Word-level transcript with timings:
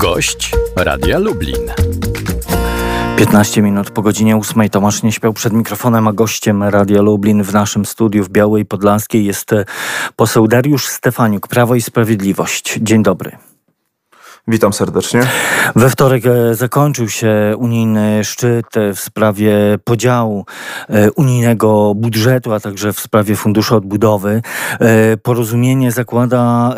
Gość 0.00 0.52
Radia 0.76 1.18
Lublin. 1.18 1.72
15 3.16 3.62
minut 3.62 3.90
po 3.90 4.02
godzinie 4.02 4.36
8 4.36 4.68
Tomasz 4.68 5.02
nie 5.02 5.12
śpiał 5.12 5.32
przed 5.32 5.52
mikrofonem, 5.52 6.08
a 6.08 6.12
gościem 6.12 6.62
Radia 6.62 7.02
Lublin 7.02 7.42
w 7.42 7.52
naszym 7.52 7.84
studiu 7.84 8.24
w 8.24 8.28
Białej 8.28 8.64
Podlaskiej 8.64 9.24
jest 9.24 9.50
poseł 10.16 10.48
Dariusz 10.48 10.86
Stefaniuk, 10.86 11.48
Prawo 11.48 11.74
i 11.74 11.80
Sprawiedliwość. 11.80 12.78
Dzień 12.82 13.02
dobry. 13.02 13.49
Witam 14.50 14.72
serdecznie. 14.72 15.20
We 15.76 15.90
wtorek 15.90 16.26
e, 16.26 16.54
zakończył 16.54 17.08
się 17.08 17.54
unijny 17.58 18.24
szczyt 18.24 18.76
e, 18.76 18.94
w 18.94 19.00
sprawie 19.00 19.52
podziału 19.84 20.44
e, 20.88 21.10
unijnego 21.12 21.94
budżetu, 21.94 22.52
a 22.52 22.60
także 22.60 22.92
w 22.92 23.00
sprawie 23.00 23.36
funduszu 23.36 23.76
odbudowy. 23.76 24.42
Porozumienie 25.22 25.92
zakłada 25.92 26.74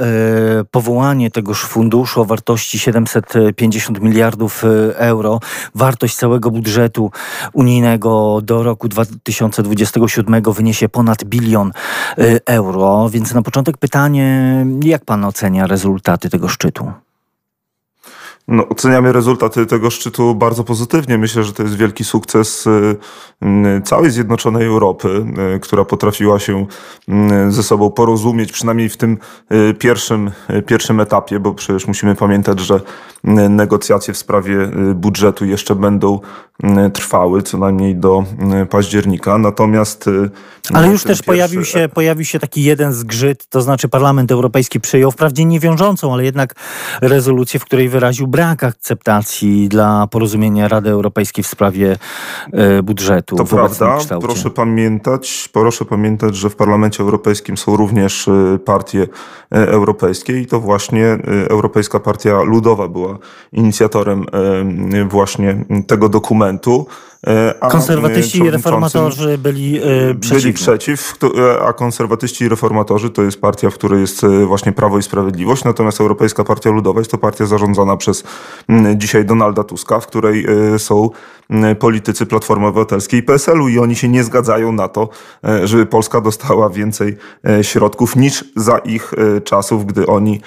powołanie 0.70 1.30
tegoż 1.30 1.64
funduszu 1.64 2.20
o 2.20 2.24
wartości 2.24 2.78
750 2.78 4.00
miliardów 4.00 4.64
euro. 4.94 5.40
Wartość 5.74 6.16
całego 6.16 6.50
budżetu 6.50 7.10
unijnego 7.52 8.40
do 8.42 8.62
roku 8.62 8.88
2027 8.88 10.42
wyniesie 10.42 10.88
ponad 10.88 11.24
bilion 11.24 11.72
euro. 12.46 13.08
Więc 13.08 13.34
na 13.34 13.42
początek 13.42 13.78
pytanie, 13.78 14.66
jak 14.84 15.04
pan 15.04 15.24
ocenia 15.24 15.66
rezultaty 15.66 16.30
tego 16.30 16.48
szczytu? 16.48 16.92
No, 18.48 18.68
oceniamy 18.68 19.12
rezultaty 19.12 19.66
tego 19.66 19.90
szczytu 19.90 20.34
bardzo 20.34 20.64
pozytywnie. 20.64 21.18
Myślę, 21.18 21.44
że 21.44 21.52
to 21.52 21.62
jest 21.62 21.76
wielki 21.76 22.04
sukces 22.04 22.66
y, 22.66 22.96
y, 23.42 23.82
całej 23.84 24.10
Zjednoczonej 24.10 24.66
Europy, 24.66 25.24
y, 25.56 25.60
która 25.60 25.84
potrafiła 25.84 26.38
się 26.38 26.66
ze 27.48 27.62
sobą 27.62 27.90
porozumieć, 27.90 28.52
przynajmniej 28.52 28.88
w 28.88 28.96
tym 28.96 29.18
pierwszym, 29.78 30.30
pierwszym 30.66 31.00
etapie, 31.00 31.40
bo 31.40 31.54
przecież 31.54 31.86
musimy 31.86 32.14
pamiętać, 32.14 32.60
że 32.60 32.80
negocjacje 33.50 34.14
w 34.14 34.18
sprawie 34.18 34.70
budżetu 34.94 35.44
jeszcze 35.44 35.74
będą 35.74 36.20
trwały 36.92 37.42
co 37.42 37.58
najmniej 37.58 37.96
do 37.96 38.24
października. 38.70 39.38
Natomiast. 39.38 40.10
Ale 40.74 40.88
już 40.88 41.04
też 41.04 41.22
pojawił, 41.22 41.64
się, 41.64 41.88
pojawił 41.94 42.24
się 42.24 42.38
taki 42.38 42.62
jeden 42.62 42.92
zgrzyt, 42.92 43.46
to 43.46 43.62
znaczy 43.62 43.88
Parlament 43.88 44.32
Europejski 44.32 44.80
przyjął 44.80 45.10
wprawdzie 45.10 45.44
niewiążącą, 45.44 46.12
ale 46.12 46.24
jednak 46.24 46.54
rezolucję, 47.00 47.60
w 47.60 47.64
której 47.64 47.88
wyraził 47.88 48.26
brak 48.32 48.64
akceptacji 48.64 49.68
dla 49.68 50.06
porozumienia 50.06 50.68
Rady 50.68 50.90
Europejskiej 50.90 51.44
w 51.44 51.46
sprawie 51.46 51.96
e, 52.52 52.82
budżetu. 52.82 53.36
To 53.36 53.44
prawda. 53.44 53.98
Proszę 54.20 54.50
pamiętać, 54.50 55.48
proszę 55.52 55.84
pamiętać, 55.84 56.36
że 56.36 56.50
w 56.50 56.56
Parlamencie 56.56 57.02
Europejskim 57.02 57.56
są 57.56 57.76
również 57.76 58.28
e, 58.28 58.58
partie 58.64 59.02
e, 59.02 59.08
europejskie 59.68 60.40
i 60.40 60.46
to 60.46 60.60
właśnie 60.60 61.18
Europejska 61.48 62.00
Partia 62.00 62.42
Ludowa 62.42 62.88
była 62.88 63.18
inicjatorem 63.52 64.26
właśnie 65.08 65.64
tego 65.86 66.08
dokumentu. 66.08 66.86
A 67.60 67.68
konserwatyści 67.68 68.38
i 68.38 68.50
reformatorzy 68.50 69.38
byli 69.38 69.78
e, 69.78 70.14
przeciw. 70.20 70.42
Byli 70.42 70.54
przeciw, 70.54 71.14
a 71.66 71.72
konserwatyści 71.72 72.44
i 72.44 72.48
reformatorzy 72.48 73.10
to 73.10 73.22
jest 73.22 73.40
partia, 73.40 73.70
w 73.70 73.74
której 73.74 74.00
jest 74.00 74.26
właśnie 74.46 74.72
Prawo 74.72 74.98
i 74.98 75.02
Sprawiedliwość, 75.02 75.64
natomiast 75.64 76.00
Europejska 76.00 76.44
Partia 76.44 76.70
Ludowa 76.70 77.00
jest 77.00 77.10
to 77.10 77.18
partia 77.18 77.46
zarządzana 77.46 77.96
przez 77.96 78.21
dzisiaj 78.96 79.24
Donalda 79.24 79.64
Tuska, 79.64 80.00
w 80.00 80.06
której 80.06 80.46
są 80.78 81.10
politycy 81.78 82.26
Platformy 82.26 82.66
Obywatelskiej 82.66 83.20
i 83.20 83.22
PSL-u 83.22 83.68
i 83.68 83.78
oni 83.78 83.96
się 83.96 84.08
nie 84.08 84.24
zgadzają 84.24 84.72
na 84.72 84.88
to, 84.88 85.08
żeby 85.64 85.86
Polska 85.86 86.20
dostała 86.20 86.70
więcej 86.70 87.16
środków 87.62 88.16
niż 88.16 88.44
za 88.56 88.78
ich 88.78 89.14
czasów, 89.44 89.86
gdy 89.86 90.06
oni 90.06 90.40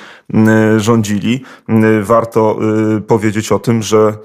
rządzili. 0.77 1.43
Warto 2.01 2.59
powiedzieć 3.07 3.51
o 3.51 3.59
tym, 3.59 3.81
że 3.81 4.17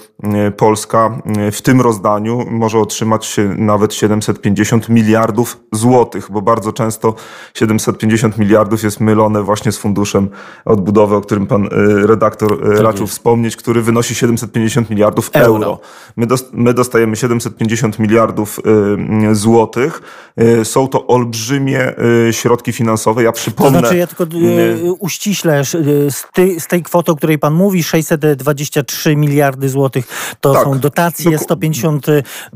Polska 0.57 1.19
w 1.53 1.63
tym 1.63 1.81
rozdaniu 1.81 2.47
może 2.51 2.79
otrzymać 2.79 3.37
nawet 3.57 3.95
750 3.95 4.89
miliardów 4.89 5.61
złotych, 5.73 6.31
bo 6.31 6.43
bardzo 6.43 6.73
często 6.73 7.15
750 7.55 8.39
miliardów 8.39 8.83
jest 8.83 9.01
mylone 9.01 9.43
właśnie 9.43 9.73
z 9.73 9.79
funduszem 9.79 10.29
odbudowy, 10.65 11.17
o 11.17 11.21
którym 11.21 11.47
pan 11.47 11.69
redaktor 12.05 12.61
tak 12.61 12.81
raczył 12.81 13.03
jest. 13.03 13.15
Wspomnieć, 13.41 13.57
który 13.57 13.83
wynosi 13.83 14.15
750 14.15 14.91
miliardów 14.91 15.31
euro. 15.33 15.55
euro. 15.55 15.81
My, 16.17 16.27
my 16.53 16.75
dostajemy 16.75 17.17
750 17.17 17.99
miliardów 17.99 18.61
y, 19.31 19.35
złotych. 19.35 20.03
Są 20.65 20.89
to 20.89 21.07
olbrzymie 21.07 21.95
środki 22.31 22.73
finansowe. 22.73 23.23
Ja 23.23 23.33
przypomnę... 23.33 23.73
To 23.73 23.79
znaczy, 23.79 23.97
ja 23.97 24.07
tylko 24.07 24.25
uściślę, 24.99 25.65
z 26.11 26.25
tej, 26.33 26.61
z 26.61 26.67
tej 26.67 26.83
kwoty, 26.83 27.13
o 27.13 27.17
której 27.17 27.39
pan 27.39 27.55
mówi, 27.55 27.83
623 27.83 29.17
miliardy 29.17 29.69
złotych 29.69 30.07
to 30.41 30.53
tak, 30.53 30.65
są 30.65 30.79
dotacje, 30.79 31.39
150 31.39 32.07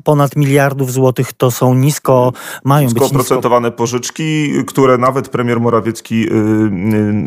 ponad 0.04 0.36
miliardów 0.36 0.92
złotych 0.92 1.32
to 1.32 1.50
są 1.50 1.74
nisko, 1.74 2.32
mają 2.64 2.84
nisko 2.84 2.94
być 2.94 3.02
nisko 3.02 3.16
oprocentowane 3.16 3.70
pożyczki, 3.70 4.52
które 4.66 4.98
nawet 4.98 5.28
premier 5.28 5.60
Morawiecki 5.60 6.26
y, 6.26 6.32
y, 6.32 6.32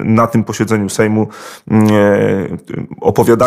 na 0.03 0.27
tym 0.27 0.43
posiedzeniu 0.43 0.89
Sejmu 0.89 1.27
y, 1.71 2.57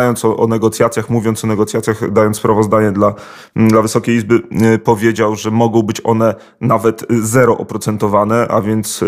opowiadając 0.00 0.24
o, 0.24 0.36
o 0.36 0.46
negocjacjach, 0.46 1.10
mówiąc 1.10 1.44
o 1.44 1.46
negocjacjach, 1.46 2.12
dając 2.12 2.36
sprawozdanie 2.36 2.92
dla, 2.92 3.14
dla 3.56 3.82
Wysokiej 3.82 4.16
Izby, 4.16 4.42
powiedział, 4.84 5.36
że 5.36 5.50
mogą 5.50 5.82
być 5.82 6.00
one 6.04 6.34
nawet 6.60 7.04
zero 7.22 7.58
oprocentowane, 7.58 8.48
a 8.48 8.60
więc 8.60 9.04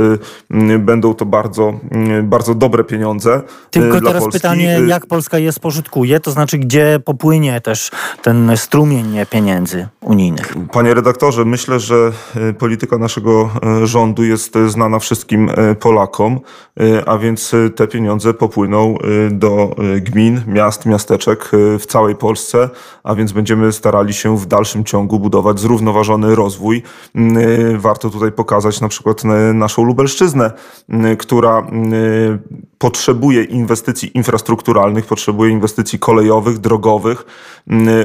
będą 0.78 1.14
to 1.14 1.26
bardzo, 1.26 1.74
bardzo 2.22 2.54
dobre 2.54 2.84
pieniądze. 2.84 3.42
Tylko 3.70 4.00
teraz 4.00 4.22
Polski. 4.22 4.40
pytanie, 4.40 4.80
jak 4.86 5.06
Polska 5.06 5.38
je 5.38 5.52
spożytkuje, 5.52 6.20
to 6.20 6.30
znaczy 6.30 6.58
gdzie 6.58 7.00
popłynie 7.04 7.60
też 7.60 7.90
ten 8.22 8.52
strumień 8.56 9.16
pieniędzy 9.30 9.88
unijnych. 10.00 10.54
Panie 10.72 10.94
redaktorze, 10.94 11.44
myślę, 11.44 11.80
że 11.80 12.12
polityka 12.58 12.98
naszego 12.98 13.50
rządu 13.84 14.24
jest 14.24 14.54
znana 14.66 14.98
wszystkim 14.98 15.50
Polakom, 15.80 16.40
a 17.06 17.18
więc 17.18 17.54
te 17.76 17.86
pieniądze 17.86 18.34
popłyną 18.34 18.96
do 19.30 19.74
gmin, 20.00 20.40
miast, 20.46 20.81
miasteczek 20.86 21.50
w 21.78 21.86
całej 21.86 22.16
Polsce, 22.16 22.70
a 23.04 23.14
więc 23.14 23.32
będziemy 23.32 23.72
starali 23.72 24.12
się 24.12 24.38
w 24.38 24.46
dalszym 24.46 24.84
ciągu 24.84 25.18
budować 25.18 25.60
zrównoważony 25.60 26.34
rozwój. 26.34 26.82
Warto 27.76 28.10
tutaj 28.10 28.32
pokazać 28.32 28.80
na 28.80 28.88
przykład 28.88 29.22
naszą 29.54 29.84
Lubelszczyznę, 29.84 30.50
która 31.18 31.66
potrzebuje 32.82 33.44
inwestycji 33.44 34.10
infrastrukturalnych, 34.14 35.06
potrzebuje 35.06 35.50
inwestycji 35.50 35.98
kolejowych, 35.98 36.58
drogowych, 36.58 37.24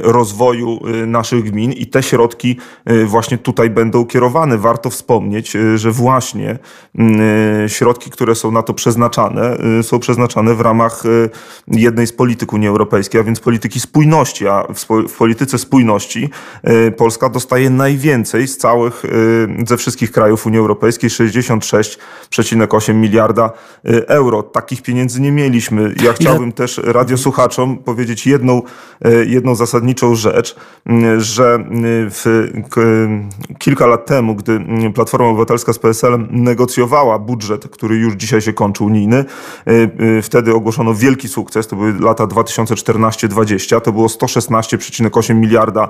rozwoju 0.02 0.80
naszych 1.06 1.44
gmin 1.44 1.72
i 1.72 1.86
te 1.86 2.02
środki 2.02 2.56
y, 2.90 3.06
właśnie 3.06 3.38
tutaj 3.38 3.70
będą 3.70 4.06
kierowane. 4.06 4.58
Warto 4.58 4.90
wspomnieć, 4.90 5.56
y, 5.56 5.78
że 5.78 5.90
właśnie 5.90 6.58
y, 7.64 7.68
środki, 7.68 8.10
które 8.10 8.34
są 8.34 8.50
na 8.50 8.62
to 8.62 8.74
przeznaczane, 8.74 9.56
są 9.82 9.98
przeznaczane 9.98 10.54
w 10.54 10.60
ramach 10.60 11.02
jednej 11.68 12.06
z 12.06 12.12
polityk 12.12 12.52
Unii 12.52 12.68
Europejskiej, 12.68 13.20
a 13.20 13.24
więc 13.24 13.40
polityki 13.40 13.80
spójności. 13.80 14.48
A 14.48 14.64
w 15.08 15.16
polityce 15.18 15.58
spójności 15.58 16.30
Polska 16.96 17.28
dostaje 17.28 17.70
najwięcej 17.70 18.48
z 18.48 18.56
całych, 18.56 19.02
ze 19.66 19.76
wszystkich 19.76 20.12
krajów 20.12 20.46
Unii 20.46 20.58
Europejskiej, 20.58 21.10
66,8 21.10 22.94
miliarda 22.94 23.50
euro. 24.06 24.42
Takich 24.68 24.82
pieniędzy 24.82 25.20
nie 25.20 25.32
mieliśmy. 25.32 25.94
Ja 26.02 26.12
chciałbym 26.12 26.52
też 26.52 26.80
radiosłuchaczom 26.84 27.78
powiedzieć 27.78 28.26
jedną, 28.26 28.62
jedną 29.26 29.54
zasadniczą 29.54 30.14
rzecz, 30.14 30.56
że 31.18 31.64
w, 32.10 32.48
kilka 33.58 33.86
lat 33.86 34.06
temu, 34.06 34.34
gdy 34.34 34.60
Platforma 34.94 35.28
Obywatelska 35.28 35.72
z 35.72 35.78
PSL-em 35.78 36.28
negocjowała 36.30 37.18
budżet, 37.18 37.68
który 37.68 37.96
już 37.96 38.14
dzisiaj 38.14 38.40
się 38.40 38.52
kończy, 38.52 38.84
unijny, 38.84 39.24
y, 39.68 39.90
y, 40.18 40.22
wtedy 40.22 40.54
ogłoszono 40.54 40.94
wielki 40.94 41.28
sukces, 41.28 41.66
to 41.66 41.76
były 41.76 42.00
lata 42.00 42.26
2014-2020, 42.26 43.80
to 43.80 43.92
było 43.92 44.06
116,8 44.06 45.34
miliarda 45.34 45.88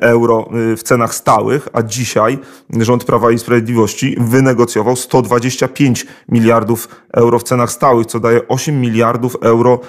euro 0.00 0.48
w 0.76 0.82
cenach 0.82 1.14
stałych, 1.14 1.68
a 1.72 1.82
dzisiaj 1.82 2.38
rząd 2.70 3.04
Prawa 3.04 3.30
i 3.30 3.38
Sprawiedliwości 3.38 4.16
wynegocjował 4.20 4.96
125 4.96 6.06
miliardów 6.28 6.88
euro 7.12 7.38
w 7.38 7.42
cenach 7.42 7.72
stałych, 7.72 7.91
co 8.04 8.20
daje 8.20 8.48
8 8.48 8.80
miliardów 8.80 9.36
euro 9.40 9.80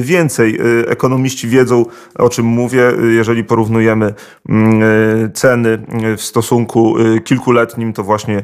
więcej. 0.00 0.58
Ekonomiści 0.86 1.48
wiedzą, 1.48 1.84
o 2.18 2.28
czym 2.28 2.46
mówię, 2.46 2.92
jeżeli 3.16 3.44
porównujemy 3.44 4.14
Mm, 4.48 5.32
ceny 5.32 5.78
w 6.16 6.22
stosunku 6.22 6.94
kilkuletnim, 7.24 7.92
to 7.92 8.02
właśnie 8.02 8.42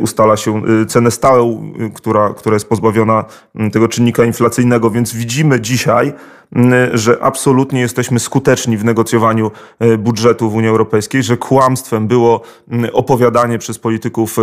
ustala 0.00 0.36
się 0.36 0.62
cenę 0.88 1.10
stałą, 1.10 1.72
która, 1.94 2.34
która 2.34 2.54
jest 2.54 2.68
pozbawiona 2.68 3.24
mm, 3.54 3.70
tego 3.70 3.88
czynnika 3.88 4.24
inflacyjnego, 4.24 4.90
więc 4.90 5.14
widzimy 5.14 5.60
dzisiaj, 5.60 6.12
mm, 6.52 6.98
że 6.98 7.18
absolutnie 7.22 7.80
jesteśmy 7.80 8.20
skuteczni 8.20 8.76
w 8.76 8.84
negocjowaniu 8.84 9.50
budżetu 9.98 10.50
w 10.50 10.54
Unii 10.54 10.68
Europejskiej, 10.68 11.22
że 11.22 11.36
kłamstwem 11.36 12.06
było 12.08 12.42
opowiadanie 12.92 13.58
przez 13.58 13.78
polityków 13.78 14.36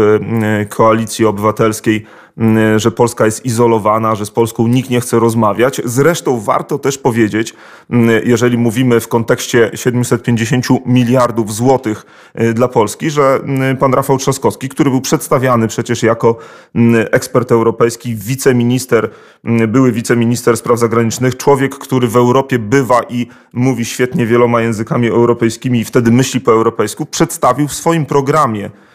koalicji 0.70 1.26
obywatelskiej 1.26 2.06
że 2.78 2.92
Polska 2.92 3.26
jest 3.26 3.46
izolowana, 3.46 4.16
że 4.16 4.26
z 4.26 4.32
Polską 4.32 4.68
nikt 4.68 4.90
nie 4.90 5.02
chce 5.02 5.20
rozmawiać. 5.20 5.82
Zresztą 5.86 6.40
warto 6.40 6.80
też 6.80 6.98
powiedzieć, 6.98 7.54
jeżeli 8.24 8.58
mówimy 8.58 9.00
w 9.00 9.08
kontekście 9.08 9.72
750 9.74 10.66
miliardów 10.86 11.54
złotych 11.54 12.06
dla 12.54 12.68
Polski, 12.68 13.10
że 13.10 13.40
pan 13.80 13.94
Rafał 13.94 14.18
Trzaskowski, 14.18 14.70
który 14.70 14.90
był 14.90 15.02
przedstawiany 15.02 15.68
przecież 15.68 16.04
jako 16.04 16.38
ekspert 17.12 17.52
europejski, 17.52 18.16
wiceminister, 18.16 19.10
były 19.68 19.92
wiceminister 19.92 20.58
spraw 20.58 20.80
zagranicznych, 20.80 21.38
człowiek, 21.38 21.76
który 21.76 22.08
w 22.08 22.16
Europie 22.16 22.60
bywa 22.60 23.02
i 23.10 23.28
mówi 23.54 23.86
świetnie 23.86 24.26
wieloma 24.26 24.62
językami 24.62 25.08
europejskimi 25.08 25.80
i 25.80 25.86
wtedy 25.86 26.12
myśli 26.12 26.42
po 26.42 26.52
europejsku, 26.52 27.06
przedstawił 27.06 27.68
w 27.68 27.74
swoim 27.74 28.06
programie 28.06 28.70
Y, 28.70 28.89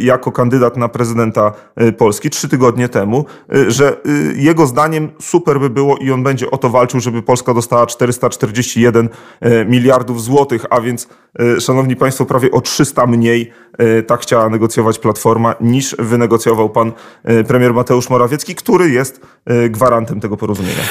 jako 0.00 0.32
kandydat 0.32 0.76
na 0.76 0.88
prezydenta 0.88 1.52
y, 1.82 1.92
Polski 1.92 2.30
trzy 2.30 2.48
tygodnie 2.48 2.88
temu, 2.88 3.24
y, 3.54 3.70
że 3.70 3.96
jego 4.36 4.66
zdaniem 4.66 5.10
super 5.20 5.60
by 5.60 5.70
było 5.70 5.96
i 5.96 6.10
on 6.10 6.22
będzie 6.22 6.50
o 6.50 6.56
to 6.56 6.68
walczył, 6.68 7.00
żeby 7.00 7.22
Polska 7.22 7.54
dostała 7.54 7.86
441 7.86 9.08
miliardów 9.66 10.22
złotych, 10.22 10.64
a 10.70 10.80
więc, 10.80 11.08
szanowni 11.60 11.96
państwo, 11.96 12.24
prawie 12.24 12.50
o 12.50 12.60
300 12.60 13.06
mniej 13.06 13.52
tak 14.06 14.20
chciała 14.20 14.48
negocjować 14.48 14.98
Platforma, 14.98 15.54
niż 15.60 15.96
wynegocjował 15.98 16.70
pan 16.70 16.92
premier 17.48 17.74
Mateusz 17.74 18.10
Morawiecki, 18.10 18.54
który 18.54 18.90
jest 18.90 19.20
gwarantem 19.70 20.20
tego 20.20 20.36
porozumienia. 20.36 20.82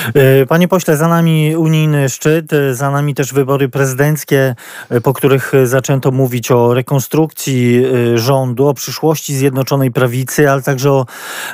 Panie 0.48 0.68
pośle, 0.68 0.98
za 0.98 1.08
nami 1.08 1.56
unijny 1.56 2.10
szczyt, 2.10 2.52
za 2.72 2.92
nami 2.92 3.16
też 3.16 3.34
wybory 3.34 3.70
prezydenckie, 3.70 4.56
po 5.04 5.14
których 5.14 5.52
zaczęto 5.64 6.12
mówić 6.12 6.52
o 6.52 6.74
rekonstrukcji 6.74 7.86
rządu, 8.16 8.65
o 8.70 8.74
przyszłości 8.74 9.36
Zjednoczonej 9.36 9.92
Prawicy, 9.92 10.52
ale 10.52 10.62
także 10.62 10.92
o 10.92 11.06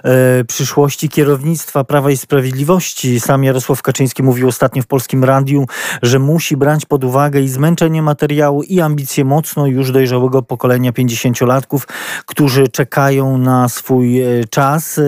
e, 0.03 0.43
przyszłości 0.43 1.09
kierownictwa 1.09 1.83
Prawa 1.83 2.11
i 2.11 2.17
Sprawiedliwości. 2.17 3.19
Sam 3.19 3.43
Jarosław 3.43 3.81
Kaczyński 3.81 4.23
mówił 4.23 4.47
ostatnio 4.47 4.83
w 4.83 4.87
Polskim 4.87 5.23
Radiu, 5.23 5.65
że 6.01 6.19
musi 6.19 6.57
brać 6.57 6.85
pod 6.85 7.03
uwagę 7.03 7.41
i 7.41 7.49
zmęczenie 7.49 8.01
materiału 8.01 8.63
i 8.63 8.81
ambicje 8.81 9.25
mocno 9.25 9.67
już 9.67 9.91
dojrzałego 9.91 10.41
pokolenia 10.41 10.91
50-latków, 10.91 11.79
którzy 12.25 12.67
czekają 12.67 13.37
na 13.37 13.69
swój 13.69 14.21
e, 14.21 14.43
czas. 14.49 14.99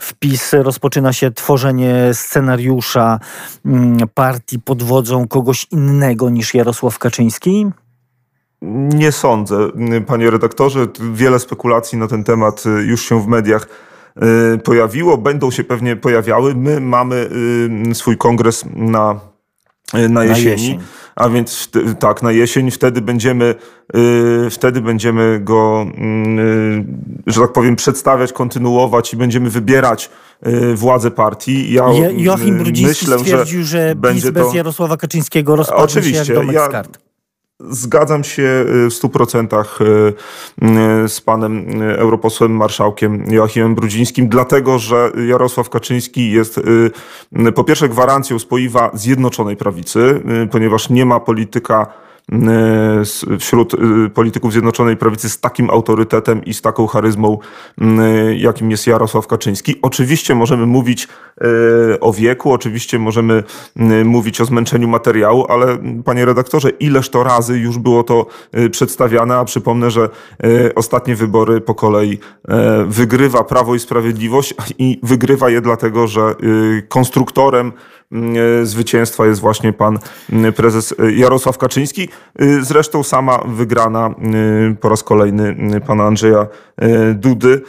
Wpis 0.00 0.52
rozpoczyna 0.52 1.12
się 1.12 1.30
tworzenie 1.30 1.94
scenariusza 2.12 3.20
mm, 3.66 3.98
partii 4.14 4.58
pod 4.58 4.82
wodzą 4.82 5.28
kogoś 5.28 5.66
innego 5.70 6.30
niż 6.30 6.54
Jarosław 6.54 6.98
Kaczyński. 6.98 7.66
Nie 8.62 9.12
sądzę, 9.12 9.68
panie 10.06 10.30
redaktorze. 10.30 10.86
Wiele 11.12 11.38
spekulacji 11.38 11.98
na 11.98 12.06
ten 12.06 12.24
temat 12.24 12.64
y, 12.66 12.68
już 12.68 13.08
się 13.08 13.22
w 13.22 13.26
mediach 13.26 13.68
y, 14.54 14.58
pojawiło, 14.58 15.18
będą 15.18 15.50
się 15.50 15.64
pewnie 15.64 15.96
pojawiały. 15.96 16.54
My 16.54 16.80
mamy 16.80 17.28
y, 17.90 17.94
swój 17.94 18.16
kongres 18.16 18.64
na, 18.74 19.20
na 20.08 20.24
jesieni. 20.24 20.46
Na 20.46 20.50
jesień. 20.50 20.78
A 21.16 21.28
więc 21.28 21.70
tak, 21.98 22.22
na 22.22 22.32
jesień 22.32 22.70
wtedy 22.70 23.00
będziemy, 23.00 23.54
wtedy 24.50 24.80
będziemy 24.80 25.40
go, 25.40 25.86
że 27.26 27.40
tak 27.40 27.52
powiem, 27.52 27.76
przedstawiać, 27.76 28.32
kontynuować 28.32 29.14
i 29.14 29.16
będziemy 29.16 29.50
wybierać 29.50 30.10
władzę 30.74 31.10
partii. 31.10 31.72
Ja 31.72 31.84
Joachim 32.16 32.58
Brudziński 32.58 33.06
myślę, 33.06 33.18
stwierdził, 33.18 33.64
że, 33.64 33.94
że 34.04 34.12
PiS 34.12 34.30
bez 34.30 34.48
to... 34.48 34.54
Jarosława 34.54 34.96
Kaczyńskiego 34.96 35.56
rozpadnie 35.56 35.84
Oczywiście, 35.84 36.24
się 36.24 36.32
jak 36.32 36.42
domek 36.42 36.56
ja, 36.56 36.66
z 36.66 36.68
kart. 36.68 37.05
Zgadzam 37.60 38.24
się 38.24 38.42
y, 38.42 38.90
w 38.90 38.94
stu 38.94 39.08
procentach 39.08 39.80
y, 39.80 39.84
y, 41.04 41.08
z 41.08 41.20
panem 41.20 41.82
europosłem 41.82 42.56
marszałkiem 42.56 43.24
Joachimem 43.30 43.74
Brudzińskim, 43.74 44.28
dlatego 44.28 44.78
że 44.78 45.12
Jarosław 45.26 45.70
Kaczyński 45.70 46.30
jest 46.30 46.60
po 47.54 47.64
pierwsze 47.64 47.88
gwarancją 47.88 48.38
spoiwa 48.38 48.90
Zjednoczonej 48.94 49.56
Prawicy, 49.56 50.22
ponieważ 50.50 50.90
nie 50.90 51.06
ma 51.06 51.20
polityka 51.20 51.86
wśród 53.38 53.74
y, 53.74 54.10
polityków 54.10 54.52
Zjednoczonej 54.52 54.96
Prawicy 54.96 55.30
z 55.30 55.40
takim 55.40 55.70
autorytetem 55.70 56.44
i 56.44 56.54
z 56.54 56.62
taką 56.62 56.86
charyzmą, 56.86 57.38
y, 57.80 58.36
jakim 58.36 58.70
jest 58.70 58.86
Jarosław 58.86 59.26
Kaczyński. 59.26 59.74
Oczywiście 59.82 60.34
możemy 60.34 60.66
mówić 60.66 61.08
o 62.00 62.12
wieku, 62.12 62.52
oczywiście 62.52 62.98
możemy 62.98 63.42
mówić 64.04 64.40
o 64.40 64.44
zmęczeniu 64.44 64.88
materiału, 64.88 65.46
ale 65.48 65.78
panie 66.04 66.24
redaktorze, 66.24 66.70
ileż 66.70 67.08
to 67.10 67.24
razy 67.24 67.58
już 67.58 67.78
było 67.78 68.02
to 68.02 68.26
przedstawiane, 68.70 69.36
a 69.36 69.44
przypomnę, 69.44 69.90
że 69.90 70.08
ostatnie 70.74 71.16
wybory 71.16 71.60
po 71.60 71.74
kolei 71.74 72.18
wygrywa 72.86 73.44
Prawo 73.44 73.74
i 73.74 73.78
Sprawiedliwość 73.78 74.54
i 74.78 75.00
wygrywa 75.02 75.50
je 75.50 75.60
dlatego, 75.60 76.06
że 76.06 76.34
konstruktorem 76.88 77.72
zwycięstwa 78.62 79.26
jest 79.26 79.40
właśnie 79.40 79.72
pan 79.72 79.98
prezes 80.56 80.94
Jarosław 81.16 81.58
Kaczyński. 81.58 82.08
E, 82.38 82.62
zresztą 82.62 83.02
sama 83.02 83.38
wygrana 83.46 84.14
po 84.80 84.88
raz 84.88 85.02
kolejny 85.02 85.80
pana 85.86 86.04
Andrzeja 86.04 86.46
Dudy 87.14 87.62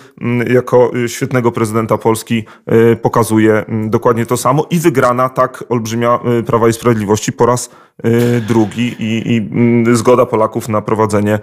jako 0.47 0.91
świetnego 1.07 1.51
prezydenta 1.51 1.97
Polski 1.97 2.45
pokazuje 3.01 3.65
dokładnie 3.85 4.25
to 4.25 4.38
samo. 4.38 4.65
I 4.69 4.79
wygrana 4.79 5.29
tak 5.29 5.63
olbrzymia 5.69 6.19
Prawa 6.45 6.67
i 6.67 6.73
Sprawiedliwości 6.73 7.33
po 7.33 7.45
raz 7.45 7.69
drugi 8.47 8.95
i, 8.99 9.35
i 9.35 9.95
zgoda 9.95 10.25
Polaków 10.25 10.69
na 10.69 10.81
prowadzenie 10.81 11.39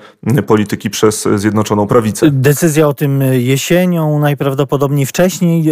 polityki 0.47 0.91
przez 0.91 1.29
Zjednoczoną 1.37 1.87
Prawicę. 1.87 2.31
Decyzja 2.31 2.89
o 2.89 2.95
tym 2.95 3.23
jesienią, 3.33 4.19
najprawdopodobniej 4.19 5.07
wcześniej. 5.07 5.65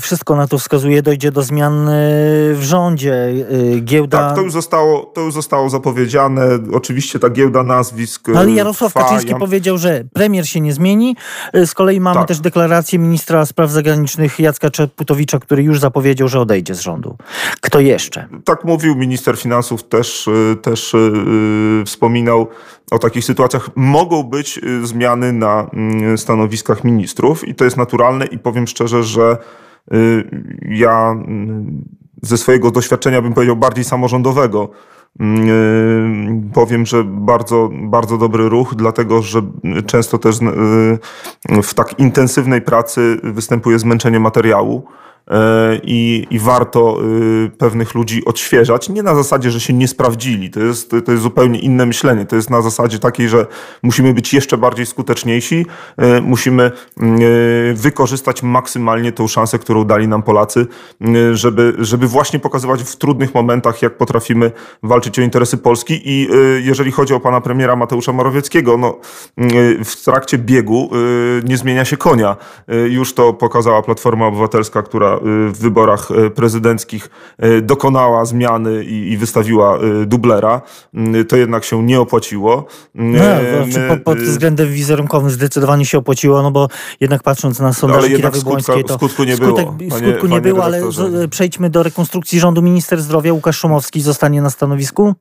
Wszystko 0.00 0.36
na 0.36 0.48
to 0.48 0.58
wskazuje, 0.58 1.02
dojdzie 1.02 1.32
do 1.32 1.42
zmian 1.42 1.86
w 2.54 2.60
rządzie. 2.60 3.14
Y, 3.74 3.80
giełda... 3.80 4.18
Tak, 4.18 4.36
to 4.36 4.42
już, 4.42 4.52
zostało, 4.52 5.00
to 5.14 5.20
już 5.20 5.34
zostało 5.34 5.70
zapowiedziane. 5.70 6.48
Oczywiście 6.72 7.18
ta 7.18 7.30
giełda 7.30 7.62
nazwisk. 7.62 8.28
Ale 8.36 8.50
Jarosław 8.50 8.94
Kaczyński 8.94 9.30
ja... 9.30 9.38
powiedział, 9.38 9.78
że 9.78 10.04
premier 10.12 10.48
się 10.48 10.60
nie 10.60 10.72
zmieni. 10.72 11.16
Y, 11.56 11.66
z 11.66 11.74
kolei 11.74 12.00
mamy 12.00 12.18
tak. 12.18 12.28
też 12.28 12.40
deklarację 12.40 12.98
ministra 12.98 13.46
spraw 13.46 13.70
zagranicznych 13.70 14.38
Jacka 14.38 14.70
Czeputowicza, 14.70 15.38
który 15.38 15.62
już 15.62 15.80
zapowiedział, 15.80 16.28
że 16.28 16.40
odejdzie 16.40 16.74
z 16.74 16.80
rządu. 16.80 17.16
Kto 17.60 17.80
jeszcze? 17.80 18.26
Tak 18.44 18.64
mówił 18.64 18.96
minister 18.96 19.36
finansów, 19.36 19.82
też, 19.82 20.21
y, 20.28 20.56
też 20.56 20.92
yy, 20.92 21.84
wspominał 21.84 22.48
o 22.90 22.98
takich 22.98 23.24
sytuacjach. 23.24 23.70
Mogą 23.76 24.22
być 24.22 24.60
zmiany 24.82 25.32
na 25.32 25.70
mm, 25.72 26.18
stanowiskach 26.18 26.84
ministrów 26.84 27.48
i 27.48 27.54
to 27.54 27.64
jest 27.64 27.76
naturalne 27.76 28.26
i 28.26 28.38
powiem 28.38 28.66
szczerze, 28.66 29.02
że 29.02 29.36
ja 30.68 31.10
mm, 31.10 31.84
ze 32.22 32.38
swojego 32.38 32.70
doświadczenia, 32.70 33.22
bym 33.22 33.32
powiedział, 33.32 33.56
bardziej 33.56 33.84
samorządowego, 33.84 34.70
mm, 35.20 35.48
y, 36.48 36.52
powiem, 36.52 36.86
że 36.86 37.04
bardzo, 37.04 37.70
bardzo 37.72 38.18
dobry 38.18 38.48
ruch, 38.48 38.74
dlatego 38.74 39.22
że 39.22 39.42
często 39.86 40.18
też 40.18 40.36
y, 40.40 41.62
w 41.62 41.74
tak 41.74 41.98
intensywnej 41.98 42.62
pracy 42.62 43.20
występuje 43.22 43.78
zmęczenie 43.78 44.20
materiału. 44.20 44.84
E, 45.30 45.80
i, 45.82 46.26
i 46.30 46.38
warto 46.38 46.98
y, 47.04 47.50
pewnych 47.58 47.94
ludzi 47.94 48.24
odświeżać. 48.24 48.88
Nie 48.88 49.02
na 49.02 49.14
zasadzie, 49.14 49.50
że 49.50 49.60
się 49.60 49.72
nie 49.72 49.88
sprawdzili. 49.88 50.50
To 50.50 50.60
jest, 50.60 50.90
to 51.04 51.12
jest 51.12 51.22
zupełnie 51.22 51.58
inne 51.58 51.86
myślenie. 51.86 52.26
To 52.26 52.36
jest 52.36 52.50
na 52.50 52.62
zasadzie 52.62 52.98
takiej, 52.98 53.28
że 53.28 53.46
musimy 53.82 54.14
być 54.14 54.34
jeszcze 54.34 54.58
bardziej 54.58 54.86
skuteczniejsi, 54.86 55.66
e, 55.96 56.20
musimy 56.20 56.70
mm, 56.98 57.20
e, 57.20 57.74
wykorzystać 57.74 58.42
maksymalnie 58.42 59.12
tą 59.12 59.28
szansę, 59.28 59.58
którą 59.58 59.84
dali 59.84 60.08
nam 60.08 60.22
Polacy, 60.22 60.66
żeby, 61.32 61.74
żeby 61.78 62.06
właśnie 62.06 62.38
pokazywać 62.38 62.82
w 62.82 62.96
trudnych 62.96 63.34
momentach, 63.34 63.82
jak 63.82 63.96
potrafimy 63.96 64.52
walczyć 64.82 65.18
o 65.18 65.22
interesy 65.22 65.58
Polski. 65.58 66.00
I 66.04 66.28
jeżeli 66.62 66.92
chodzi 66.92 67.14
o 67.14 67.20
pana 67.20 67.40
premiera 67.40 67.76
Mateusza 67.76 68.12
Morawieckiego, 68.12 68.76
no, 68.76 68.98
w 69.84 70.04
trakcie 70.04 70.38
biegu 70.38 70.90
nie 71.44 71.56
zmienia 71.56 71.84
się 71.84 71.96
konia. 71.96 72.36
Już 72.88 73.14
to 73.14 73.32
pokazała 73.32 73.82
Platforma 73.82 74.26
Obywatelska, 74.26 74.82
która 74.82 75.11
w 75.22 75.58
wyborach 75.58 76.10
e, 76.10 76.30
prezydenckich 76.30 77.10
e, 77.38 77.60
dokonała 77.60 78.24
zmiany 78.24 78.84
i, 78.84 79.12
i 79.12 79.16
wystawiła 79.16 79.78
e, 79.78 80.06
dublera, 80.06 80.62
mm, 80.94 81.26
to 81.26 81.36
jednak 81.36 81.64
się 81.64 81.82
nie 81.82 82.00
opłaciło. 82.00 82.66
Mm, 82.94 83.12
no, 83.12 83.64
znaczy 83.64 83.88
pod, 83.88 84.02
pod 84.02 84.18
względem 84.18 84.68
wizerunkowym 84.68 85.30
zdecydowanie 85.30 85.84
się 85.84 85.98
opłaciło, 85.98 86.42
no 86.42 86.50
bo 86.50 86.68
jednak 87.00 87.22
patrząc 87.22 87.60
na 87.60 87.72
sondaże 87.72 88.08
no, 88.08 88.30
Błońskiej, 88.44 88.84
to 88.84 88.94
skutku 88.94 89.24
nie 89.24 89.36
skutek, 89.36 89.70
było. 89.70 89.90
Panie, 89.90 90.08
skutku 90.08 90.26
nie 90.26 90.40
było, 90.40 90.64
ale 90.64 90.82
przejdźmy 91.30 91.70
do 91.70 91.82
rekonstrukcji 91.82 92.40
rządu. 92.40 92.62
Minister 92.62 93.02
zdrowia 93.02 93.32
Łukasz 93.32 93.58
Szumowski 93.58 94.00
zostanie 94.00 94.42
na 94.42 94.50
stanowisku? 94.50 95.14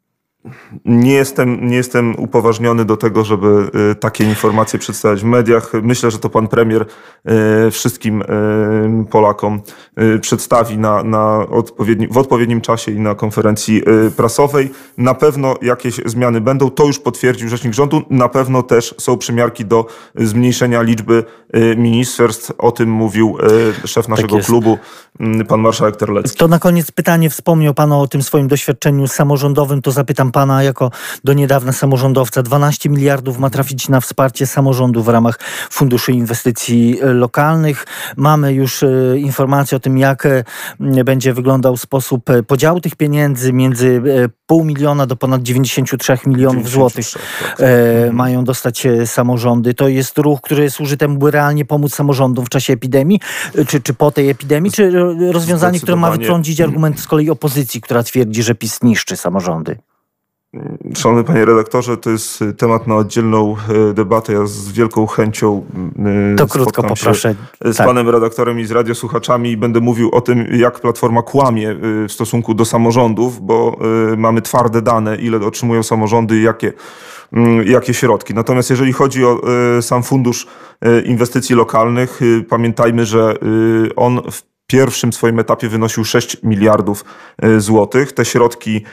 Nie 0.86 1.14
jestem, 1.14 1.68
nie 1.68 1.76
jestem 1.76 2.16
upoważniony 2.20 2.86
do 2.86 2.98
tego, 2.98 3.24
żeby 3.24 3.72
y, 3.92 3.96
takie 3.96 4.24
informacje 4.24 4.80
przedstawiać 4.80 5.22
w 5.22 5.24
mediach. 5.24 5.72
Myślę, 5.84 6.12
że 6.12 6.20
to 6.20 6.30
pan 6.30 6.48
premier 6.48 6.86
y, 7.68 7.72
wszystkim 7.72 8.22
y, 8.22 8.26
Polakom 9.10 9.62
przedstawi 10.22 10.78
na, 10.78 11.04
na 11.04 11.48
odpowiedni, 11.50 12.08
w 12.08 12.18
odpowiednim 12.18 12.62
czasie 12.62 12.92
i 12.92 13.00
na 13.00 13.16
konferencji 13.16 13.84
prasowej. 14.18 14.72
Na 14.98 15.14
pewno 15.14 15.56
jakieś 15.62 15.96
zmiany 16.06 16.42
będą. 16.42 16.70
To 16.70 16.86
już 16.86 17.00
potwierdził 17.00 17.50
rzecznik 17.50 17.74
rządu. 17.74 18.02
Na 18.10 18.30
pewno 18.30 18.64
też 18.64 18.96
są 18.98 19.18
przymiarki 19.18 19.66
do 19.66 19.86
zmniejszenia 20.16 20.82
liczby 20.82 21.24
ministerstw. 21.78 22.52
O 22.58 22.72
tym 22.72 22.90
mówił 22.90 23.38
szef 23.86 24.08
naszego 24.08 24.36
tak 24.36 24.46
klubu, 24.46 24.78
pan 25.48 25.60
marszałek 25.60 25.96
Terlecki. 25.96 26.38
To 26.38 26.48
na 26.48 26.60
koniec 26.60 26.92
pytanie. 26.92 27.30
Wspomniał 27.30 27.74
pan 27.74 27.92
o 27.92 28.08
tym 28.08 28.24
swoim 28.24 28.48
doświadczeniu 28.48 29.08
samorządowym. 29.08 29.82
To 29.82 29.92
zapytam 29.92 30.31
pana 30.32 30.64
jako 30.64 30.92
do 31.24 31.34
niedawna 31.34 31.72
samorządowca. 31.72 32.44
12 32.44 32.90
miliardów 32.90 33.40
ma 33.40 33.50
trafić 33.50 33.90
na 33.90 34.02
wsparcie 34.02 34.48
samorządu 34.48 35.04
w 35.04 35.08
ramach 35.08 35.40
Funduszu 35.72 36.12
Inwestycji 36.12 37.00
Lokalnych. 37.02 37.86
Mamy 38.18 38.54
już 38.54 38.84
e, 38.84 38.88
informacje 39.18 39.76
o 39.76 39.80
tym, 39.80 39.98
jak 39.98 40.26
e, 40.26 40.44
będzie 41.04 41.34
wyglądał 41.34 41.78
sposób 41.78 42.30
e, 42.30 42.44
podziału 42.44 42.82
tych 42.82 42.96
pieniędzy 42.96 43.54
między 43.54 44.02
pół 44.46 44.64
miliona 44.64 45.06
do 45.06 45.16
ponad 45.16 45.42
93 45.42 46.18
milionów 46.26 46.70
złotych 46.70 47.06
tak. 47.12 47.68
mają 48.12 48.44
dostać 48.44 48.88
samorządy. 49.06 49.74
To 49.74 49.88
jest 49.88 50.18
ruch, 50.18 50.42
który 50.42 50.70
służy 50.70 50.98
temu, 50.98 51.18
by 51.18 51.32
realnie 51.32 51.66
pomóc 51.66 51.96
samorządom 51.96 52.46
w 52.46 52.50
czasie 52.50 52.74
epidemii, 52.74 53.20
czy, 53.68 53.82
czy 53.82 53.94
po 53.94 54.12
tej 54.12 54.30
epidemii, 54.30 54.72
czy 54.72 54.92
rozwiązanie, 55.32 55.80
które 55.80 55.96
ma 55.96 56.12
wytrącić 56.12 56.62
argument 56.62 57.00
z 57.00 57.08
kolei 57.08 57.30
opozycji, 57.30 57.82
która 57.82 58.04
twierdzi, 58.04 58.44
że 58.44 58.56
PiS 58.56 58.80
niszczy 58.84 59.18
samorządy? 59.18 59.78
Szanowny 60.96 61.24
panie 61.24 61.46
redaktorze, 61.46 61.98
to 61.98 62.10
jest 62.10 62.44
temat 62.58 62.88
na 62.88 62.96
oddzielną 62.96 63.56
e, 63.90 63.94
debatę. 63.94 64.34
Ja 64.34 64.46
z 64.46 64.72
wielką 64.72 65.08
chęcią 65.08 65.66
e, 66.34 66.36
to 66.36 66.48
krótko 66.48 66.84
poproszę. 66.84 67.36
z 67.66 67.78
tak. 67.78 67.88
panem 67.88 68.10
redaktorem 68.10 68.60
i 68.60 68.66
z 68.66 68.72
radiosłuchaczami 68.72 69.52
i 69.52 69.58
będę 69.58 69.80
mówił 69.80 70.10
o 70.12 70.22
tym, 70.22 70.48
jak 70.52 70.80
Platforma 70.80 71.22
kłamie 71.22 71.76
w 71.82 72.12
stosunku 72.12 72.54
do 72.54 72.66
samorządów, 72.66 73.42
bo 73.42 73.78
mamy 74.18 74.42
twarde 74.42 74.82
dane, 74.82 75.16
ile 75.16 75.38
otrzymują 75.38 75.84
samorządy 75.84 76.38
i 76.38 76.44
jakie, 76.44 76.74
jakie 77.66 77.94
środki. 77.94 78.34
Natomiast 78.34 78.70
jeżeli 78.70 78.94
chodzi 78.94 79.26
o 79.26 79.42
sam 79.82 80.04
Fundusz 80.04 80.48
Inwestycji 81.06 81.56
Lokalnych, 81.56 82.20
pamiętajmy, 82.50 83.06
że 83.06 83.36
on 83.96 84.22
w 84.32 84.51
pierwszym 84.72 85.14
swoim 85.14 85.40
etapie 85.40 85.70
wynosił 85.70 86.06
6 86.06 86.38
miliardów 86.44 87.06
e, 87.42 87.60
złotych. 87.60 88.14
Te 88.14 88.26
środki, 88.26 88.84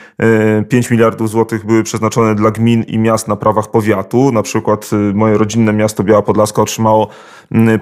5 0.69 0.87
e, 0.87 0.93
miliardów 0.93 1.29
złotych 1.29 1.65
były 1.65 1.83
przeznaczone 1.83 2.35
dla 2.35 2.51
gmin 2.51 2.83
i 2.83 2.99
miast 2.99 3.27
na 3.27 3.35
prawach 3.35 3.71
powiatu. 3.71 4.31
Na 4.31 4.43
przykład 4.43 4.89
e, 4.93 4.95
moje 4.95 5.37
rodzinne 5.37 5.73
miasto 5.73 6.03
Biała 6.03 6.21
Podlaska 6.21 6.61
otrzymało 6.61 7.09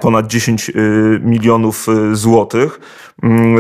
ponad 0.02 0.28
10 0.28 0.72
milionów 1.22 1.88
złotych. 2.14 2.80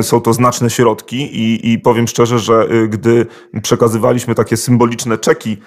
Są 0.01 0.21
to 0.21 0.33
znaczne 0.33 0.69
środki 0.69 1.17
i, 1.17 1.71
i 1.71 1.79
powiem 1.79 2.07
szczerze, 2.07 2.39
że 2.39 2.67
gdy 2.89 3.25
przekazywaliśmy 3.63 4.35
takie 4.35 4.57
symboliczne 4.57 5.17
czeki 5.17 5.57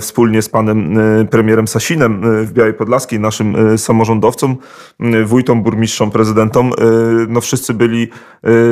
wspólnie 0.00 0.42
z 0.42 0.48
panem 0.48 0.98
premierem 1.30 1.68
Sasinem 1.68 2.22
w 2.46 2.52
Białej 2.52 2.74
Podlaskiej, 2.74 3.20
naszym 3.20 3.78
samorządowcom, 3.78 4.56
wójtom, 5.24 5.62
burmistrzom, 5.62 6.10
prezydentom, 6.10 6.72
no 7.28 7.40
wszyscy 7.40 7.74
byli 7.74 8.08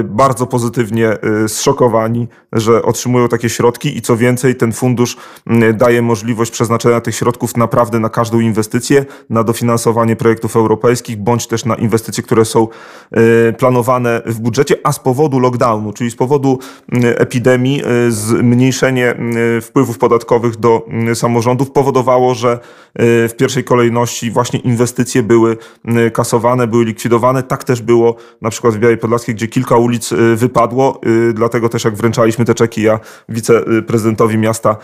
bardzo 0.05 0.47
pozytywnie 0.47 1.17
y, 1.45 1.49
zszokowani, 1.49 2.29
że 2.53 2.83
otrzymują 2.83 3.29
takie 3.29 3.49
środki 3.49 3.97
i 3.99 4.03
co 4.03 4.17
więcej, 4.17 4.57
ten 4.57 4.73
fundusz 4.73 5.17
y, 5.51 5.75
daje 5.75 6.03
możliwość 6.03 6.51
przeznaczenia 6.51 7.01
tych 7.01 7.15
środków 7.15 7.57
naprawdę 7.57 8.01
na 8.01 8.09
każdą 8.09 8.41
inwestycję, 8.41 9.05
na 9.31 9.45
dofinansowanie 9.45 10.17
projektów 10.17 10.57
europejskich, 10.57 11.17
bądź 11.17 11.47
też 11.47 11.65
na 11.65 11.75
inwestycje, 11.75 12.23
które 12.23 12.45
są 12.45 12.69
planowane 13.59 14.23
w 14.27 14.41
budżecie, 14.41 14.77
a 14.85 14.93
z 14.93 15.01
powodu 15.01 15.39
lockdownu, 15.39 15.93
czyli 15.93 16.11
z 16.11 16.17
powodu 16.17 16.59
epidemii, 17.03 17.83
zmniejszenie 18.09 19.15
wpływów 19.63 19.99
podatkowych 19.99 20.57
do 20.57 20.87
samorządów 21.15 21.71
powodowało, 21.71 22.35
że 22.35 22.59
w 22.99 23.35
pierwszej 23.39 23.65
kolejności 23.65 24.31
właśnie 24.31 24.61
inwestycje 24.61 25.23
były 25.23 25.57
kasowane, 26.13 26.67
były 26.67 26.85
likwidowane. 26.85 27.43
Tak 27.43 27.65
też 27.65 27.83
było 27.83 28.17
na 28.43 28.51
przykład 28.51 28.75
w 28.75 28.79
Białej 28.79 28.99
Podlaskiej 28.99 29.30
gdzie 29.35 29.49
kilka 29.49 29.77
ulic 29.77 30.13
y, 30.13 30.37
wypadło, 30.37 31.01
y, 31.07 31.33
dlatego 31.33 31.69
też 31.69 31.85
jak 31.85 31.95
wręczaliśmy 31.95 32.45
te 32.45 32.55
czeki, 32.55 32.83
ja 32.83 33.01
wiceprezydentowi 33.29 34.39
miasta 34.39 34.77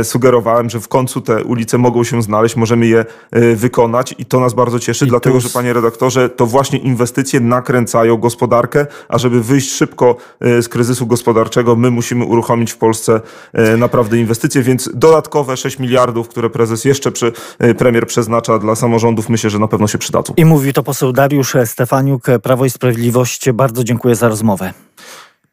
y, 0.00 0.04
sugerowałem, 0.04 0.70
że 0.70 0.80
w 0.80 0.88
końcu 0.88 1.20
te 1.20 1.44
ulice 1.44 1.78
mogą 1.78 2.04
się 2.04 2.22
znaleźć, 2.22 2.56
możemy 2.56 2.86
je 2.86 3.04
wykonać 3.56 4.14
i 4.18 4.24
to 4.24 4.40
nas 4.40 4.54
bardzo 4.54 4.78
cieszy, 4.78 5.04
I 5.04 5.08
dlatego 5.08 5.40
że 5.40 5.48
panie 5.48 5.72
redaktorze, 5.72 6.28
to 6.28 6.46
właśnie 6.46 6.78
inwestycje 6.78 7.40
nakręcają 7.40 8.16
gospodarkę, 8.16 8.86
a 9.08 9.18
żeby 9.18 9.42
wyjść 9.42 9.72
szybko 9.72 10.16
z 10.40 10.68
kryzysu 10.68 11.06
gospodarczego, 11.06 11.76
my 11.76 11.90
musimy 11.90 12.24
uruchomić 12.24 12.72
w 12.72 12.76
Polsce 12.76 13.20
naprawdę 13.78 14.18
inwestycje, 14.18 14.62
więc 14.62 14.90
dodatkowe 14.94 15.56
6 15.56 15.78
miliardów, 15.78 16.28
które 16.28 16.50
prezes 16.50 16.84
jeszcze 16.84 17.12
przy, 17.12 17.32
premier 17.78 18.06
przeznacza 18.06 18.58
dla 18.58 18.74
samorządów, 18.74 19.28
myślę, 19.28 19.50
że 19.50 19.58
na 19.58 19.68
pewno 19.68 19.86
się 19.86 19.98
przydadzą. 19.98 20.34
I 20.36 20.44
mówi 20.44 20.72
to 20.72 20.82
poseł 20.82 21.12
Dariusz 21.12 21.56
Stefaniuk, 21.64 22.26
Prawo 22.42 22.64
i 22.64 22.70
Sprawiedliwość. 22.70 23.50
Bardzo 23.52 23.67
dziękuję 23.72 24.14
za 24.14 24.28
rozmowę. 24.28 24.72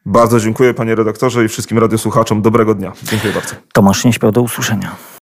Bardzo 0.06 0.40
dziękuję 0.40 0.74
panie 0.74 0.94
redaktorze 0.94 1.44
i 1.44 1.48
wszystkim 1.48 1.78
radiosłuchaczom. 1.78 2.42
Dobrego 2.42 2.74
dnia. 2.74 2.92
Dziękuję 3.02 3.32
bardzo. 3.32 3.54
Tomasz 3.72 4.04
nie 4.04 4.12
śpiał 4.12 4.32
do 4.32 4.42
usłyszenia. 4.42 4.96